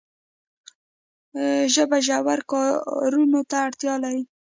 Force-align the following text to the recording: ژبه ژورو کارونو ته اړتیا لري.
ژبه 1.73 1.97
ژورو 2.07 2.43
کارونو 2.51 3.39
ته 3.49 3.55
اړتیا 3.65 3.93
لري. 4.03 4.23